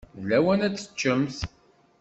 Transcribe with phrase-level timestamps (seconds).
[0.19, 1.37] D lawan ad teččemt.